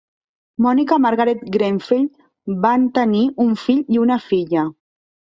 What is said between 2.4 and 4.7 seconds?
van tenir un fill i una filla.